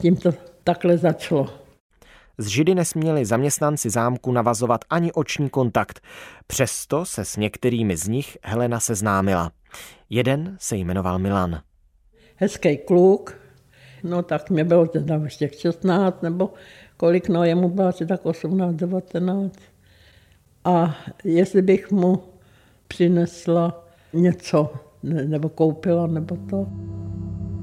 Tím 0.02 0.16
to 0.16 0.34
takhle 0.64 0.98
začalo. 0.98 1.66
Z 2.38 2.48
Židy 2.48 2.76
nesměli 2.76 3.26
zaměstnanci 3.26 3.90
zámku 3.90 4.32
navazovat 4.32 4.86
ani 4.90 5.12
oční 5.12 5.50
kontakt. 5.50 6.00
Přesto 6.48 7.06
se 7.06 7.26
s 7.26 7.38
některými 7.38 7.98
z 7.98 8.08
nich 8.08 8.38
Helena 8.44 8.80
seznámila. 8.80 9.52
Jeden 10.10 10.58
se 10.60 10.76
jmenoval 10.76 11.20
Milan. 11.20 11.62
Hezký 12.36 12.78
kluk, 12.78 13.38
no 14.04 14.24
tak 14.24 14.50
mě 14.50 14.64
bylo 14.64 14.88
teda 14.88 15.22
těch 15.38 15.60
16 15.60 16.22
nebo 16.22 16.54
kolik, 16.98 17.30
no 17.30 17.44
jemu 17.44 17.70
bylo 17.70 17.88
asi 17.88 18.06
tak 18.06 18.26
18, 18.26 18.76
19. 18.76 19.56
A 20.64 20.98
jestli 21.24 21.62
bych 21.62 21.92
mu 21.92 22.24
přinesla 22.88 23.85
něco, 24.16 24.70
nebo 25.04 25.50
koupila, 25.50 26.08
nebo 26.08 26.38
to. 26.50 26.68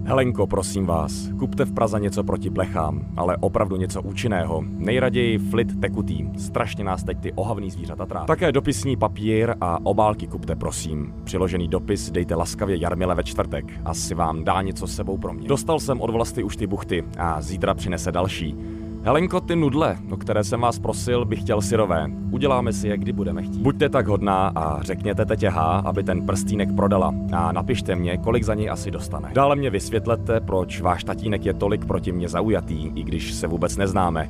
Helenko, 0.04 0.46
prosím 0.46 0.86
vás, 0.86 1.30
kupte 1.38 1.64
v 1.64 1.72
Praze 1.72 2.00
něco 2.00 2.24
proti 2.24 2.50
plechám, 2.50 3.06
ale 3.16 3.36
opravdu 3.36 3.76
něco 3.76 4.02
účinného. 4.02 4.64
Nejraději 4.66 5.38
flit 5.38 5.80
tekutý. 5.80 6.28
Strašně 6.38 6.84
nás 6.84 7.04
teď 7.04 7.18
ty 7.20 7.32
ohavný 7.32 7.70
zvířata 7.70 8.06
trápí. 8.06 8.26
Také 8.26 8.52
dopisní 8.52 8.96
papír 8.96 9.54
a 9.60 9.78
obálky 9.86 10.26
kupte, 10.26 10.56
prosím. 10.56 11.14
Přiložený 11.24 11.68
dopis 11.68 12.10
dejte 12.10 12.34
laskavě 12.34 12.76
Jarmile 12.76 13.14
ve 13.14 13.24
čtvrtek. 13.24 13.64
Asi 13.84 14.14
vám 14.14 14.44
dá 14.44 14.62
něco 14.62 14.86
s 14.86 14.94
sebou 14.94 15.18
pro 15.18 15.32
mě. 15.32 15.48
Dostal 15.48 15.80
jsem 15.80 16.00
od 16.00 16.10
vlasti 16.10 16.42
už 16.42 16.56
ty 16.56 16.66
buchty 16.66 17.04
a 17.18 17.42
zítra 17.42 17.74
přinese 17.74 18.12
další. 18.12 18.56
Helenko, 19.04 19.40
ty 19.40 19.56
nudle, 19.56 19.96
o 20.10 20.16
které 20.16 20.44
jsem 20.44 20.60
vás 20.60 20.78
prosil, 20.78 21.24
bych 21.24 21.40
chtěl 21.40 21.60
syrové. 21.60 22.06
Uděláme 22.30 22.72
si 22.72 22.88
je, 22.88 22.98
kdy 22.98 23.12
budeme 23.12 23.42
chtít. 23.42 23.60
Buďte 23.60 23.88
tak 23.88 24.06
hodná 24.06 24.52
a 24.54 24.82
řekněte 24.82 25.24
tetě 25.24 25.50
H, 25.50 25.82
aby 25.84 26.02
ten 26.02 26.26
prstínek 26.26 26.68
prodala. 26.76 27.14
A 27.32 27.52
napište 27.52 27.96
mě, 27.96 28.16
kolik 28.16 28.44
za 28.44 28.54
něj 28.54 28.70
asi 28.70 28.90
dostane. 28.90 29.30
Dále 29.32 29.56
mě 29.56 29.70
vysvětlete, 29.70 30.40
proč 30.40 30.80
váš 30.80 31.04
tatínek 31.04 31.46
je 31.46 31.54
tolik 31.54 31.84
proti 31.84 32.12
mě 32.12 32.28
zaujatý, 32.28 32.86
i 32.94 33.02
když 33.02 33.32
se 33.32 33.46
vůbec 33.46 33.76
neznáme. 33.76 34.28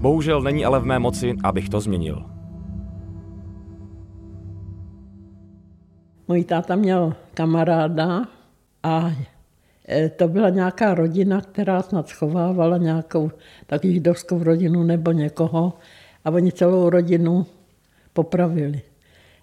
Bohužel 0.00 0.42
není 0.42 0.64
ale 0.64 0.80
v 0.80 0.84
mé 0.84 0.98
moci, 0.98 1.34
abych 1.42 1.68
to 1.68 1.80
změnil. 1.80 2.24
Můj 6.28 6.44
táta 6.44 6.76
měl 6.76 7.14
kamaráda 7.34 8.24
a 8.82 9.10
to 10.16 10.28
byla 10.28 10.48
nějaká 10.48 10.94
rodina, 10.94 11.40
která 11.40 11.82
snad 11.82 12.08
schovávala 12.08 12.78
nějakou 12.78 13.30
taky 13.66 13.92
židovskou 13.92 14.42
rodinu 14.42 14.82
nebo 14.82 15.12
někoho 15.12 15.72
a 16.24 16.30
oni 16.30 16.52
celou 16.52 16.90
rodinu 16.90 17.46
popravili. 18.12 18.82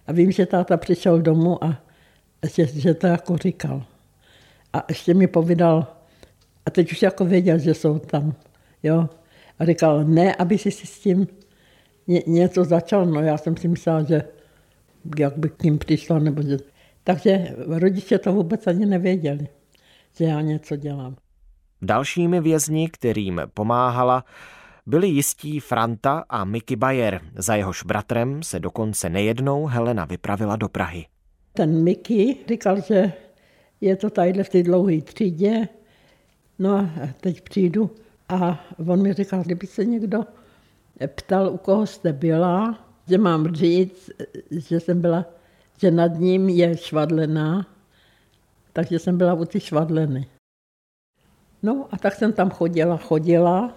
A 0.08 0.12
vím, 0.12 0.32
že 0.32 0.46
táta 0.46 0.78
přišel 0.78 1.22
domů 1.22 1.64
a 1.64 1.82
že, 2.56 2.66
že 2.66 2.94
to 2.94 3.08
jako 3.08 3.38
říkal. 3.38 3.84
A 4.74 4.86
ještě 4.90 5.14
mi 5.14 5.28
povídal, 5.28 5.88
a 6.66 6.70
teď 6.70 6.92
už 6.92 7.02
jako 7.02 7.26
věděl, 7.26 7.60
že 7.60 7.74
jsou 7.74 8.00
tam, 8.00 8.34
jo. 8.84 9.10
A 9.60 9.66
říkal, 9.66 10.04
ne, 10.04 10.36
aby 10.36 10.58
si 10.58 10.72
si 10.72 10.88
s 10.88 11.00
tím 11.00 11.28
ně, 12.08 12.22
něco 12.28 12.64
začal. 12.64 13.06
No 13.06 13.22
já 13.22 13.38
jsem 13.38 13.58
si 13.58 13.68
myslela, 13.68 14.04
že 14.04 14.24
jak 15.20 15.38
by 15.38 15.50
k 15.50 15.64
ním 15.64 15.78
přišla, 15.78 16.20
nebo 16.20 16.42
že... 16.42 16.58
Takže 17.04 17.56
rodiče 17.68 18.18
to 18.18 18.34
vůbec 18.34 18.68
ani 18.68 18.86
nevěděli, 18.86 19.48
že 20.18 20.26
já 20.26 20.42
něco 20.42 20.76
dělám. 20.76 21.16
Dalšími 21.82 22.42
vězni, 22.42 22.90
kterým 22.90 23.42
pomáhala, 23.54 24.24
byli 24.86 25.08
jistí 25.08 25.60
Franta 25.60 26.24
a 26.30 26.44
Mickey 26.46 26.76
Bayer. 26.78 27.22
Za 27.36 27.56
jehož 27.56 27.84
bratrem 27.84 28.44
se 28.44 28.60
dokonce 28.60 29.10
nejednou 29.10 29.66
Helena 29.66 30.06
vypravila 30.06 30.56
do 30.56 30.70
Prahy. 30.70 31.06
Ten 31.54 31.84
Mickey 31.84 32.36
říkal, 32.50 32.82
že 32.82 33.14
je 33.82 33.96
to 33.96 34.10
tadyhle 34.10 34.44
v 34.44 34.50
té 34.50 34.64
dlouhé 34.64 35.02
třídě. 35.02 35.68
No 36.60 36.76
a 36.76 36.90
teď 37.22 37.42
přijdu 37.42 37.92
a 38.30 38.66
on 38.88 39.02
mi 39.02 39.14
říkal, 39.14 39.44
kdyby 39.44 39.68
se 39.68 39.86
někdo 39.86 40.24
ptal, 41.16 41.50
u 41.54 41.58
koho 41.58 41.86
jste 41.86 42.14
byla, 42.14 42.80
že 43.08 43.18
mám 43.18 43.56
říct, 43.56 44.12
že 44.52 44.80
jsem 44.80 45.02
byla, 45.02 45.26
že 45.78 45.92
nad 45.92 46.12
ním 46.20 46.50
je 46.50 46.78
švadlená, 46.78 47.68
takže 48.74 49.00
jsem 49.00 49.18
byla 49.18 49.34
u 49.34 49.46
ty 49.46 49.60
švadleny. 49.60 50.28
No 51.64 51.88
a 51.92 51.98
tak 51.98 52.16
jsem 52.16 52.34
tam 52.34 52.50
chodila, 52.50 52.98
chodila, 52.98 53.74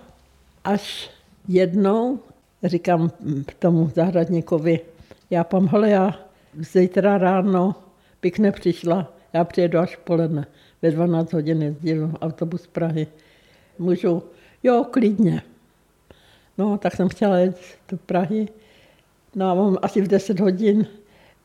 až 0.65 1.11
jednou 1.49 2.19
říkám 2.65 3.11
tomu 3.59 3.91
zahradníkovi, 3.95 4.81
já 5.31 5.45
pam, 5.45 5.67
hele, 5.67 5.91
já 5.91 6.21
zítra 6.55 7.19
ráno 7.19 7.75
bych 8.23 8.39
nepřišla, 8.39 9.13
já 9.33 9.45
přijedu 9.45 9.79
až 9.79 9.97
poledne, 9.97 10.47
ve 10.83 10.91
12 10.91 11.33
hodin 11.33 11.63
jezdil 11.63 12.13
autobus 12.21 12.63
z 12.63 12.67
Prahy. 12.67 13.07
Můžu, 13.79 14.23
jo, 14.63 14.85
klidně. 14.91 15.43
No, 16.59 16.79
tak 16.79 16.97
jsem 16.97 17.09
chtěla 17.09 17.39
jít 17.39 17.57
do 17.89 17.97
Prahy. 17.97 18.49
No 19.35 19.51
a 19.51 19.53
on 19.53 19.79
asi 19.83 20.01
v 20.01 20.09
10 20.09 20.41
hodin 20.41 20.87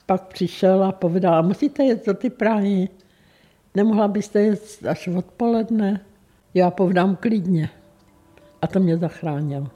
pak 0.06 0.28
přišel 0.28 0.84
a 0.84 0.92
povedal, 0.92 1.44
musíte 1.44 1.84
jít 1.84 2.06
do 2.06 2.14
ty 2.14 2.30
Prahy. 2.30 2.90
Nemohla 3.76 4.08
byste 4.08 4.44
jít 4.44 4.60
až 4.90 5.08
odpoledne? 5.08 6.02
Já 6.54 6.72
povedám 6.72 7.16
klidně. 7.16 7.70
A 8.62 8.68
to 8.68 8.80
mě 8.80 8.98
zachránil. 8.98 9.68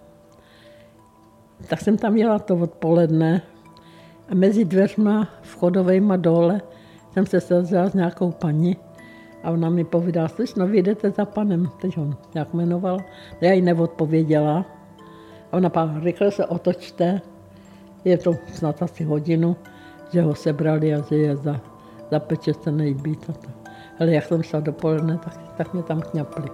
Tak 1.70 1.82
jsem 1.82 1.98
tam 1.98 2.18
jela 2.18 2.40
to 2.40 2.56
odpoledne 2.56 3.42
a 4.30 4.36
mezi 4.36 4.66
dveřma 4.66 5.28
vchodovejma 5.42 6.16
dole 6.18 6.62
jsem 7.14 7.26
se 7.26 7.42
sezela 7.42 7.90
s 7.90 7.94
nějakou 7.94 8.32
paní 8.32 8.78
a 9.44 9.52
ona 9.52 9.70
mi 9.70 9.84
povídá, 9.84 10.28
slyš, 10.28 10.56
no 10.56 10.68
vyjdete 10.68 11.12
za 11.12 11.26
panem, 11.26 11.70
teď 11.82 11.98
on 11.98 12.18
jak 12.36 12.54
jmenoval. 12.54 12.98
Já 13.42 13.52
jí 13.52 13.62
neodpověděla. 13.62 14.66
A 15.52 15.58
ona 15.58 15.70
pak 15.70 16.04
rychle 16.04 16.32
se 16.32 16.46
otočte, 16.46 17.22
je 18.06 18.18
to 18.18 18.34
snad 18.54 18.84
asi 18.84 19.04
hodinu, 19.04 19.56
že 20.14 20.22
ho 20.22 20.36
sebrali 20.36 20.96
a 20.96 21.02
že 21.10 21.16
je 21.16 21.36
za, 21.36 21.62
za 22.12 22.22
se 22.64 22.72
nejbít. 22.72 23.32
Ale 24.00 24.12
jak 24.12 24.26
jsem 24.26 24.44
šla 24.44 24.60
dopoledne, 24.60 25.18
tak, 25.18 25.38
tak 25.58 25.74
mě 25.74 25.84
tam 25.84 26.02
kňapli. 26.02 26.50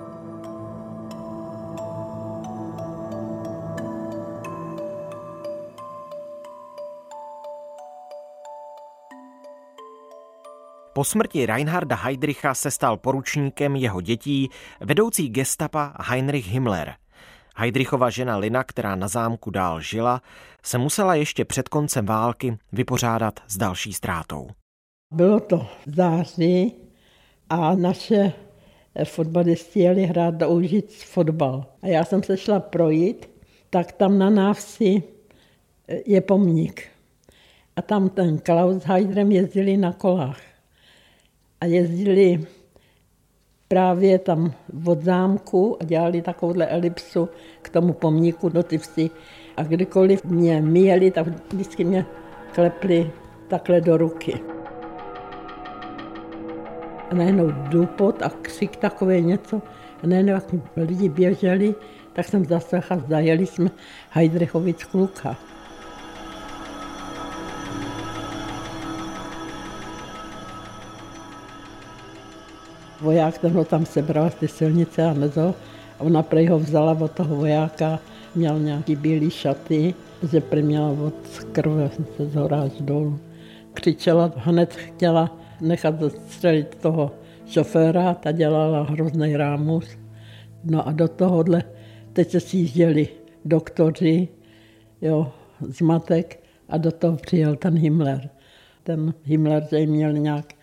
Po 10.94 11.04
smrti 11.04 11.46
Reinharda 11.46 11.96
Heydricha 11.96 12.54
se 12.54 12.72
stal 12.72 12.98
poručníkem 12.98 13.76
jeho 13.76 14.02
dětí 14.02 14.50
vedoucí 14.80 15.30
gestapa 15.30 15.94
Heinrich 16.00 16.48
Himmler. 16.48 16.94
Heydrichova 17.56 18.10
žena 18.10 18.38
Lina, 18.38 18.64
která 18.64 18.96
na 18.96 19.08
zámku 19.08 19.52
dál 19.52 19.82
žila, 19.82 20.22
se 20.64 20.78
musela 20.78 21.16
ještě 21.16 21.46
před 21.46 21.70
koncem 21.70 22.06
války 22.06 22.58
vypořádat 22.72 23.40
s 23.48 23.58
další 23.58 23.94
ztrátou. 23.94 24.48
Bylo 25.14 25.40
to 25.40 25.68
září 25.86 26.89
a 27.50 27.76
naše 27.76 28.34
fotbalisti 29.04 29.80
jeli 29.80 30.06
hrát 30.06 30.36
do 30.36 30.50
Úžic 30.50 31.04
fotbal. 31.04 31.66
A 31.82 31.88
já 31.88 32.06
jsem 32.06 32.24
se 32.24 32.38
šla 32.38 32.60
projít, 32.60 33.30
tak 33.70 33.92
tam 33.92 34.20
na 34.20 34.30
návsi 34.30 35.04
je 36.06 36.22
pomník. 36.22 36.84
A 37.76 37.82
tam 37.82 38.10
ten 38.10 38.38
Klaus 38.38 38.84
Heidrem 38.84 39.32
jezdili 39.32 39.78
na 39.78 39.94
kolách 39.94 40.42
a 41.62 41.66
jezdili 41.66 42.46
právě 43.68 44.20
tam 44.20 44.54
od 44.86 45.02
zámku 45.02 45.78
a 45.82 45.84
dělali 45.84 46.22
takovouhle 46.22 46.68
elipsu 46.68 47.30
k 47.62 47.70
tomu 47.70 47.94
pomníku 47.94 48.50
do 48.50 48.64
ty 48.64 48.78
vsi. 48.78 49.10
A 49.58 49.64
kdykoliv 49.64 50.24
mě 50.24 50.62
měli, 50.62 51.12
tak 51.12 51.28
vždycky 51.54 51.84
mě 51.84 52.06
klepli 52.54 53.12
takhle 53.48 53.82
do 53.82 53.98
ruky. 53.98 54.59
A 57.12 57.16
najednou 57.16 57.52
dupot 57.52 58.22
a 58.22 58.30
křik 58.30 58.76
takové 58.76 59.22
něco. 59.22 59.62
A 60.04 60.08
najednou, 60.08 60.34
jak 60.34 60.44
lidi 60.78 61.10
běželi, 61.10 61.76
tak 62.14 62.26
jsem 62.26 62.46
zaslechla, 62.46 63.04
zajeli 63.08 63.46
jsme 63.46 63.72
Heidrichovic 64.10 64.84
kluka. 64.84 65.38
voják 73.02 73.38
ten 73.38 73.52
ho 73.54 73.66
tam 73.66 73.86
sebral 73.86 74.30
z 74.30 74.36
té 74.36 74.48
silnice 74.48 75.06
a 75.06 75.14
nezo. 75.14 75.56
A 76.00 76.04
ona 76.04 76.24
prej 76.24 76.48
ho 76.48 76.60
vzala 76.60 76.98
od 77.00 77.12
toho 77.12 77.36
vojáka, 77.36 78.00
měl 78.36 78.60
nějaký 78.60 78.96
bílý 78.96 79.30
šaty, 79.30 79.94
že 80.32 80.42
prý 80.42 80.62
měla 80.62 80.90
od 80.90 81.14
krve 81.52 81.90
se 82.18 82.26
z 82.26 82.36
hora 82.36 82.62
až 82.62 82.72
dolů. 82.80 83.20
Křičela, 83.74 84.32
hned 84.36 84.76
chtěla 84.76 85.38
nechat 85.62 86.00
zastřelit 86.00 86.76
toho 86.76 87.12
šoféra, 87.46 88.14
ta 88.14 88.32
dělala 88.32 88.84
hrozný 88.84 89.38
rámus. 89.38 89.98
No 90.64 90.88
a 90.88 90.92
do 90.92 91.08
tohohle 91.08 91.64
teď 92.14 92.32
se 92.32 92.40
sjížděli 92.40 93.08
doktoři, 93.46 94.28
jo, 95.02 95.32
zmatek 95.62 96.44
a 96.70 96.78
do 96.78 96.92
toho 96.92 97.18
přijel 97.18 97.56
ten 97.56 97.78
Himmler. 97.78 98.30
Ten 98.84 99.14
Himmler 99.24 99.66
se 99.66 99.80
jim 99.80 99.90
měl 99.90 100.14
nějak, 100.14 100.54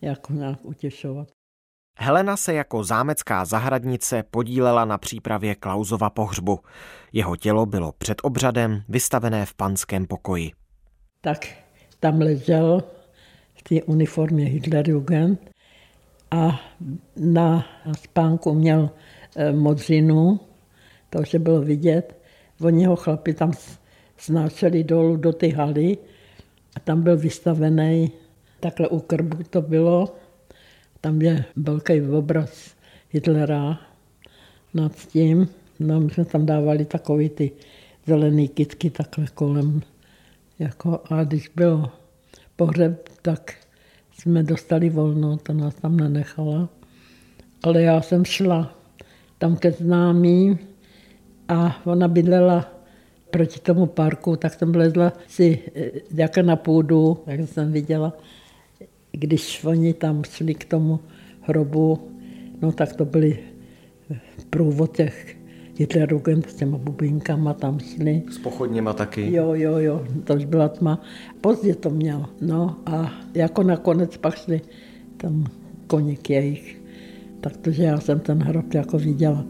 jako 0.00 0.32
nějak 0.32 0.58
utěšovat. 0.62 1.28
Helena 1.98 2.36
se 2.36 2.54
jako 2.54 2.84
zámecká 2.84 3.44
zahradnice 3.44 4.22
podílela 4.30 4.84
na 4.84 4.98
přípravě 4.98 5.54
Klausova 5.54 6.10
pohřbu. 6.10 6.58
Jeho 7.12 7.36
tělo 7.36 7.66
bylo 7.66 7.92
před 7.98 8.18
obřadem 8.22 8.82
vystavené 8.88 9.46
v 9.46 9.54
panském 9.54 10.06
pokoji. 10.06 10.50
Tak 11.20 11.46
tam 12.00 12.20
ležel 12.20 12.82
té 13.70 13.82
uniformě 13.82 14.44
Hitlerjugend 14.44 15.50
a 16.30 16.60
na 17.16 17.66
spánku 17.98 18.54
měl 18.54 18.90
eh, 19.36 19.52
modřinu, 19.52 20.40
to, 21.10 21.22
že 21.24 21.38
bylo 21.38 21.60
vidět. 21.60 22.16
Oni 22.60 22.84
ho 22.84 22.96
chlapi 22.96 23.34
tam 23.34 23.52
snášeli 24.16 24.84
dolů 24.84 25.16
do 25.16 25.32
ty 25.32 25.48
haly 25.50 25.98
a 26.76 26.80
tam 26.80 27.02
byl 27.02 27.16
vystavený, 27.16 28.12
takhle 28.60 28.88
u 28.88 29.00
krbu 29.00 29.42
to 29.50 29.62
bylo, 29.62 30.14
tam 31.00 31.22
je 31.22 31.44
velký 31.56 32.02
obraz 32.02 32.74
Hitlera 33.10 33.80
nad 34.74 34.92
tím. 34.96 35.48
No, 35.80 36.00
my 36.00 36.10
jsme 36.10 36.24
tam 36.24 36.46
dávali 36.46 36.84
takový 36.84 37.28
ty 37.28 37.50
zelený 38.06 38.48
kytky 38.48 38.90
takhle 38.90 39.26
kolem. 39.34 39.82
Jako, 40.58 41.00
a 41.10 41.24
když 41.24 41.48
bylo 41.48 41.99
pohřeb, 42.60 43.08
tak 43.22 43.54
jsme 44.12 44.42
dostali 44.42 44.90
volno, 44.90 45.36
to 45.36 45.52
nás 45.52 45.74
tam 45.74 45.96
nenechala. 45.96 46.68
Ale 47.62 47.82
já 47.82 48.00
jsem 48.00 48.24
šla 48.24 48.76
tam 49.38 49.56
ke 49.56 49.72
známým 49.72 50.58
a 51.48 51.80
ona 51.84 52.08
bydlela 52.08 52.68
proti 53.30 53.60
tomu 53.60 53.86
parku, 53.86 54.36
tak 54.36 54.54
jsem 54.54 54.72
vlezla 54.72 55.12
si 55.26 55.58
eh, 55.74 55.90
jako 56.14 56.42
na 56.42 56.56
půdu, 56.56 57.24
jak 57.26 57.40
jsem 57.48 57.72
viděla, 57.72 58.12
když 59.12 59.64
oni 59.64 59.94
tam 59.94 60.24
šli 60.24 60.54
k 60.54 60.64
tomu 60.64 61.00
hrobu, 61.40 62.10
no 62.62 62.72
tak 62.72 62.92
to 62.92 63.04
byly 63.04 63.38
průvod 64.50 64.96
těch 64.96 65.39
Hitlerugem 65.76 66.42
s 66.42 66.54
těma 66.54 66.78
bubinkama 66.78 67.54
tam 67.54 67.78
šli. 67.78 68.22
S 68.30 68.38
pochodněma 68.38 68.92
taky? 68.92 69.34
Jo, 69.34 69.54
jo, 69.54 69.78
jo, 69.78 70.06
to 70.24 70.34
už 70.34 70.44
byla 70.44 70.68
tma. 70.68 71.02
Pozdě 71.40 71.74
to 71.74 71.90
měl, 71.90 72.26
no 72.40 72.76
a 72.86 73.12
jako 73.34 73.62
nakonec 73.62 74.16
pak 74.16 74.34
šli 74.34 74.60
tam 75.16 75.46
koněk 75.86 76.30
jejich. 76.30 76.80
Takže 77.40 77.82
já 77.82 78.00
jsem 78.00 78.20
ten 78.20 78.42
hrob 78.42 78.74
jako 78.74 78.98
viděla. 78.98 79.44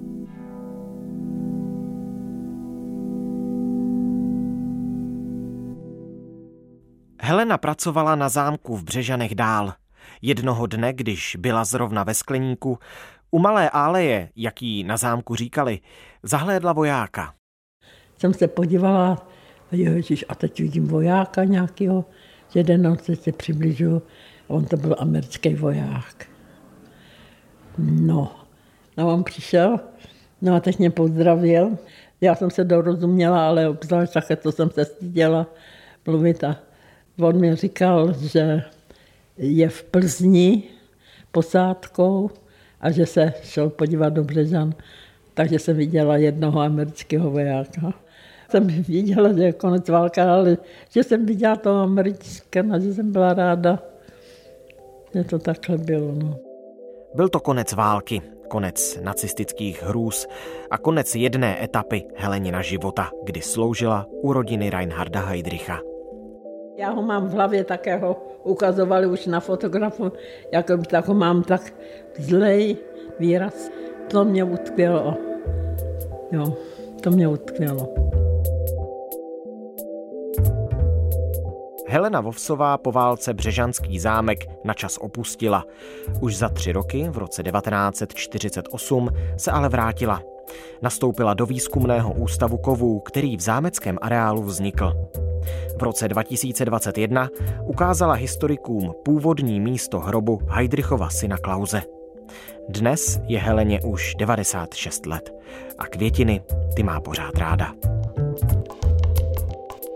Helena 7.22 7.58
pracovala 7.58 8.14
na 8.14 8.28
zámku 8.28 8.76
v 8.76 8.84
Břežanech 8.84 9.34
dál. 9.34 9.72
Jednoho 10.22 10.66
dne, 10.66 10.92
když 10.92 11.36
byla 11.40 11.64
zrovna 11.64 12.04
ve 12.04 12.14
skleníku, 12.14 12.78
u 13.30 13.38
malé 13.38 13.70
áleje, 13.70 14.28
jak 14.36 14.62
jí 14.62 14.84
na 14.84 14.96
zámku 14.96 15.34
říkali, 15.34 15.80
zahlédla 16.22 16.72
vojáka. 16.72 17.34
Jsem 18.18 18.34
se 18.34 18.48
podívala, 18.48 19.26
ježiš, 19.72 20.24
a 20.28 20.34
teď 20.34 20.60
vidím 20.60 20.86
vojáka 20.86 21.44
nějakého, 21.44 22.04
jeden 22.54 22.82
noc 22.82 23.10
se 23.14 23.32
přibližuju, 23.32 24.02
a 24.48 24.50
on 24.50 24.64
to 24.64 24.76
byl 24.76 24.96
americký 24.98 25.54
voják. 25.54 26.26
No, 27.78 28.32
no 28.96 29.14
on 29.14 29.24
přišel, 29.24 29.80
no 30.42 30.54
a 30.54 30.60
teď 30.60 30.78
mě 30.78 30.90
pozdravil. 30.90 31.78
Já 32.20 32.34
jsem 32.34 32.50
se 32.50 32.64
dorozuměla, 32.64 33.48
ale 33.48 33.68
obzvlášť 33.68 34.12
také 34.12 34.36
to 34.36 34.52
jsem 34.52 34.70
se 34.70 34.84
styděla 34.84 35.46
mluvit 36.06 36.44
a 36.44 36.56
on 37.20 37.40
mi 37.40 37.56
říkal, 37.56 38.12
že 38.12 38.62
je 39.36 39.68
v 39.68 39.82
Plzni 39.82 40.62
posádkou 41.32 42.30
a 42.80 42.90
že 42.90 43.06
se 43.06 43.32
šel 43.42 43.70
podívat 43.70 44.08
do 44.08 44.24
Břežan, 44.24 44.74
takže 45.34 45.58
jsem 45.58 45.76
viděla 45.76 46.16
jednoho 46.16 46.60
amerického 46.60 47.30
vojáka. 47.30 47.94
Jsem 48.50 48.66
viděla, 48.66 49.32
že 49.32 49.42
je 49.42 49.52
konec 49.52 49.88
válka, 49.88 50.34
ale 50.34 50.56
že 50.90 51.04
jsem 51.04 51.26
viděla 51.26 51.56
toho 51.56 51.82
amerického, 51.82 52.80
že 52.80 52.94
jsem 52.94 53.12
byla 53.12 53.34
ráda, 53.34 53.78
že 55.14 55.24
to 55.24 55.38
takhle 55.38 55.78
bylo. 55.78 56.14
No. 56.14 56.38
Byl 57.14 57.28
to 57.28 57.40
konec 57.40 57.72
války, 57.72 58.22
konec 58.48 58.98
nacistických 59.02 59.82
hrůz 59.82 60.26
a 60.70 60.78
konec 60.78 61.14
jedné 61.14 61.64
etapy 61.64 62.04
Helenina 62.16 62.62
života, 62.62 63.10
kdy 63.24 63.40
sloužila 63.40 64.06
u 64.22 64.32
rodiny 64.32 64.70
Reinharda 64.70 65.20
Heydricha. 65.20 65.80
Já 66.78 66.90
ho 66.90 67.02
mám 67.02 67.28
v 67.28 67.32
hlavě, 67.32 67.64
také 67.64 67.96
ho 67.96 68.29
ukazovali 68.42 69.06
už 69.06 69.26
na 69.26 69.40
fotografu, 69.40 70.12
jako 70.52 70.76
tak 70.76 71.08
mám 71.08 71.42
tak 71.42 71.72
zlej 72.18 72.76
výraz. 73.18 73.70
To 74.10 74.24
mě 74.24 74.44
utkvělo. 74.44 75.16
Jo, 76.32 76.56
to 77.02 77.10
mě 77.10 77.28
utkvělo. 77.28 78.10
Helena 81.88 82.20
Vovsová 82.20 82.78
po 82.78 82.92
válce 82.92 83.34
Břežanský 83.34 83.98
zámek 83.98 84.38
na 84.64 84.74
čas 84.74 84.98
opustila. 84.98 85.64
Už 86.20 86.36
za 86.36 86.48
tři 86.48 86.72
roky, 86.72 87.08
v 87.10 87.18
roce 87.18 87.42
1948, 87.42 89.08
se 89.36 89.50
ale 89.50 89.68
vrátila. 89.68 90.29
Nastoupila 90.82 91.34
do 91.34 91.46
výzkumného 91.46 92.12
ústavu 92.12 92.58
kovů, 92.58 93.00
který 93.00 93.36
v 93.36 93.40
zámeckém 93.40 93.98
areálu 94.02 94.42
vznikl. 94.42 94.92
V 95.78 95.82
roce 95.82 96.08
2021 96.08 97.28
ukázala 97.64 98.14
historikům 98.14 98.94
původní 99.04 99.60
místo 99.60 100.00
hrobu 100.00 100.40
Heidrichova 100.48 101.10
syna 101.10 101.36
Klauze. 101.36 101.82
Dnes 102.68 103.20
je 103.26 103.38
Heleně 103.38 103.80
už 103.80 104.14
96 104.14 105.06
let 105.06 105.34
a 105.78 105.86
květiny 105.86 106.42
ty 106.76 106.82
má 106.82 107.00
pořád 107.00 107.38
ráda. 107.38 107.74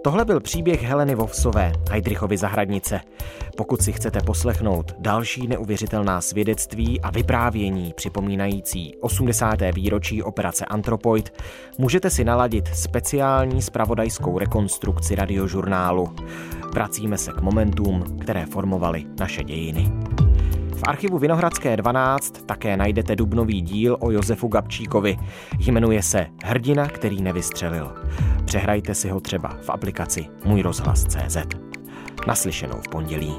Tohle 0.05 0.25
byl 0.25 0.41
příběh 0.41 0.83
Heleny 0.83 1.15
Vovsové, 1.15 1.73
Heidrichovy 1.91 2.37
zahradnice. 2.37 3.01
Pokud 3.57 3.83
si 3.83 3.93
chcete 3.93 4.21
poslechnout 4.21 4.95
další 4.99 5.47
neuvěřitelná 5.47 6.21
svědectví 6.21 7.01
a 7.01 7.11
vyprávění 7.11 7.93
připomínající 7.97 8.95
80. 9.01 9.61
výročí 9.75 10.23
operace 10.23 10.65
Antropoid, 10.65 11.43
můžete 11.79 12.11
si 12.11 12.25
naladit 12.25 12.69
speciální 12.75 13.63
spravodajskou 13.63 14.39
rekonstrukci 14.39 15.15
radiožurnálu. 15.15 16.15
Vracíme 16.75 17.19
se 17.19 17.33
k 17.33 17.41
momentům, 17.41 18.19
které 18.21 18.47
formovaly 18.47 19.05
naše 19.21 19.45
dějiny. 19.45 19.93
Archivu 20.87 21.19
Vinohradské 21.19 21.77
12 21.77 22.47
také 22.47 22.77
najdete 22.77 23.17
dubnový 23.17 23.61
díl 23.61 23.97
o 24.01 24.11
Josefu 24.11 24.49
Gabčíkovi. 24.49 25.17
Jmenuje 25.59 26.03
se 26.03 26.27
Hrdina, 26.45 26.89
který 26.89 27.23
nevystřelil. 27.23 27.93
Přehrajte 28.45 28.95
si 28.95 29.09
ho 29.09 29.21
třeba 29.21 29.49
v 29.63 29.71
aplikaci 29.71 30.27
Můj 30.45 30.63
rozhlas 30.63 31.05
CZ. 31.05 31.37
Naslyšenou 32.27 32.77
v 32.87 32.89
pondělí. 32.89 33.35